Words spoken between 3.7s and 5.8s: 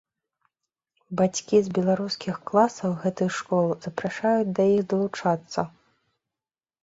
запрашаюць да іх далучацца.